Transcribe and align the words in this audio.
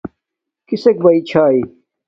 کسک 0.67 0.95
باہ 1.03 1.17
چھاݵ 1.29 1.57